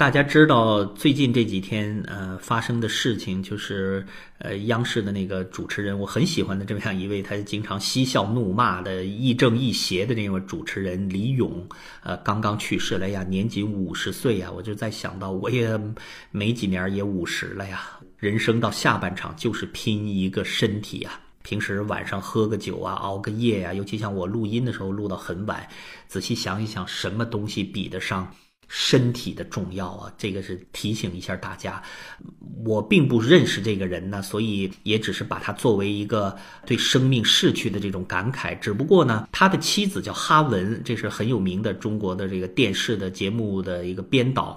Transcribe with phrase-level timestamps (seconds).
[0.00, 4.02] 大家知道最近这几天呃发生的事情，就是
[4.38, 11.68] 呃央视的那个主持人，我很喜欢的这么样一位，他经常嬉笑怒骂的亦正亦邪的这位主持人李咏，
[12.02, 15.78] 呃刚刚去世了呀，年仅五十岁呀，我就在想到我也
[16.30, 17.82] 没几年也五十了呀，
[18.16, 21.10] 人生到下半场就是拼一个身体呀。
[21.42, 25.68] 平时晚上喝个酒啊，熬个夜呀，尤其像我录音的时候录到很晚，
[26.08, 28.34] 仔细想一想，什么东西比得上？
[28.72, 31.82] 身体的重要啊，这个是提醒一下大家。
[32.64, 38.56] 我并不认识这个人呢，所以也只是把他作为一个对生命逝去的这种感慨。
[38.60, 44.56] 只不过呢，他的妻子叫哈文，这是很有名的中国的这个电视的节目的一个编导。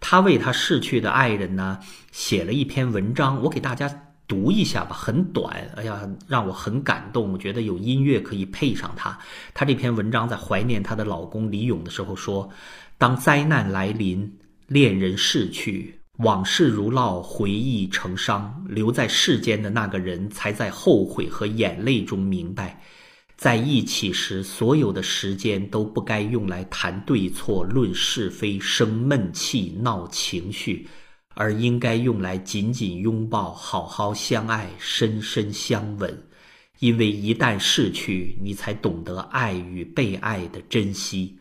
[0.00, 1.78] 他为他逝去的爱人呢
[2.12, 3.88] 写了一篇文章，我给大家
[4.26, 5.56] 读一下吧，很短。
[5.76, 7.32] 哎呀，让我很感动。
[7.32, 9.18] 我觉得有音乐可以配上他。
[9.54, 12.50] 他这篇文章在怀念她的老公李勇的时候说。
[12.98, 22.80] 当灾难来临，恋人逝去，往事如烙，回忆成伤，留在世间的那个人，才在后悔和眼泪中明白，
[23.36, 30.88] 在一起时，所有的时间都不该用来谈对错、论是非、生闷气、闹情绪，
[31.36, 36.22] 而应该用来紧紧拥抱、好好相爱、深深相吻。
[36.78, 41.38] 因为一旦逝去，你才懂得爱与被爱的珍惜。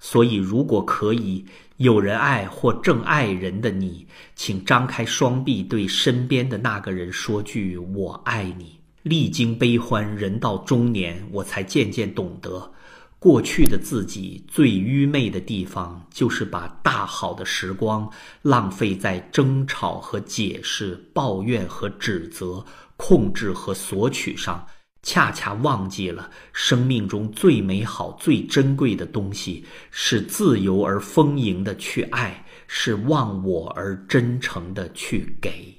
[0.00, 1.44] 所以，如果可以
[1.78, 8.78] 有人爱或正爱人的你，请张开双臂，对身边的那个人说句“我爱你”。
[9.02, 12.70] 历经悲欢，人到中年，我才渐渐懂得，
[13.18, 18.08] 过去的自己最愚昧的地方，就是把大好的时光
[18.42, 22.64] 浪费在争吵和解释、抱怨和指责、
[22.96, 24.64] 控制和索取上。
[25.02, 35.74] 恰恰忘记了，生命中最美好、最珍贵的东西是自由而丰盈的去爱，是忘我而真诚的去给。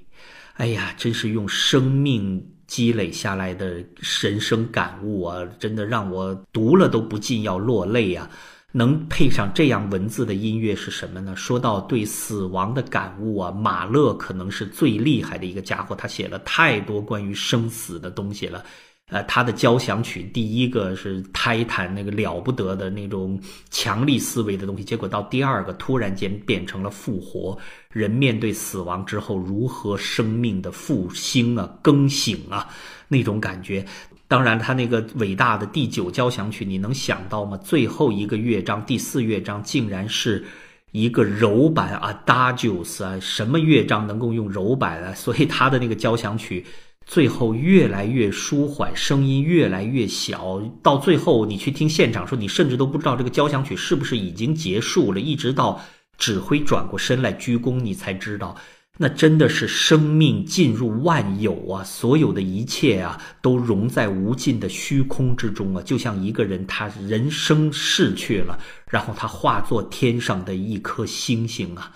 [0.54, 3.84] 哎呀，真是用生命积累下来的
[4.22, 5.44] 人生感悟啊！
[5.58, 8.30] 真的让我读了都不禁要落泪啊！
[8.72, 11.36] 能配上这样文字的音乐是什么呢？
[11.36, 18.64] 说到对死亡的感悟啊，马勒可能是最厉害的一个家伙，他写了太多关于生死的东西了。
[19.10, 23.40] 呃，他的交响曲第一个是泰坦那个了不得的那种
[23.72, 27.58] 强力思维的东西，结果到第二个突然间变成了复活，
[27.92, 32.68] 人面对死亡之后如何生命的复兴啊、更醒啊
[33.08, 33.84] 那种感觉。
[34.28, 37.58] 当然，他那个伟大的第九交响曲，你能想到吗？
[37.58, 40.46] 最后一个乐章第四乐章竟然是
[40.92, 45.16] 一个柔板啊 d a g i o s 啊，什么乐章能够用柔板啊？
[45.16, 46.64] 所以他的那个交响曲。
[47.06, 55.20] 最后越来越舒缓，声音越来越小，到最后你去听现场说，你甚至都不知道这个交响曲是不是已经结束了。
[55.20, 55.82] 一直到
[56.18, 58.56] 指挥转过身来鞠躬，你才知道，
[58.98, 61.84] 那真的是生命进入万有啊！
[61.84, 65.82] 所有的一切啊，都融在无尽的虚空之中啊！
[65.82, 71.92] 就像一个人，他人生逝去了，然后他化作天上的一颗星星啊！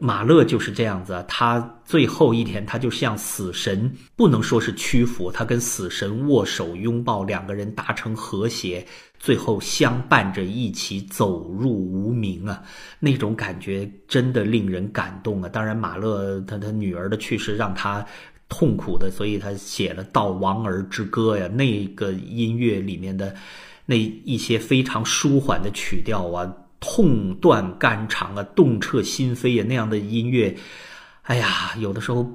[0.00, 8.86] 马勒就是这样子，他最后一天，他就向死神不能说是屈服，他跟死神握手拥抱，两个人达成和谐，
[9.18, 12.62] 最后相伴着一起走入无名啊，
[12.98, 15.48] 那种感觉真的令人感动啊！
[15.48, 18.04] 当然，马勒他他女儿的去世让他
[18.48, 23.34] 痛苦的，所以他写了《悼亡儿之歌》呀，那个音乐里面的
[23.86, 26.52] 那一些非常舒缓的曲调啊。
[26.82, 30.54] 痛断肝肠啊，动彻心扉呀，那样的音乐，
[31.22, 32.26] 哎呀，有的时候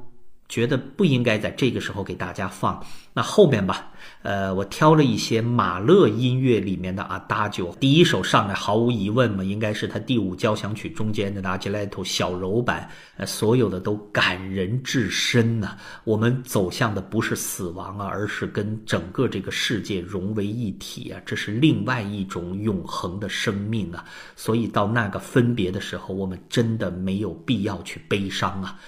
[0.50, 2.84] 觉得不应该在这个时候给大家放。
[3.14, 3.92] 那后面吧，
[4.22, 7.76] 呃，我挑了一些马勒音乐里面的啊，搭酒。
[7.80, 12.88] 第一首上来毫无疑问嘛，应该是他第五交响曲中间的阿吉莱托小柔版，
[13.18, 15.76] 呃，所有的都感人至深呐。
[16.04, 24.06] 我们走向的不是死亡啊，而是跟整个这个世界融为一体啊，这是另外一种永恒的生命啊。
[24.36, 28.80] 所以到那个分别的时候，我们真的没有必要去悲伤啊。